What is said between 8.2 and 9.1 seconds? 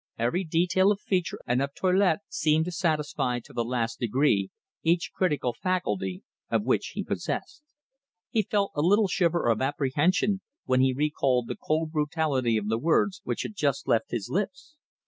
He felt a little